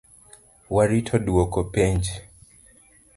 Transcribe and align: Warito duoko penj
Warito 0.75 1.15
duoko 1.27 1.63
penj 1.75 2.09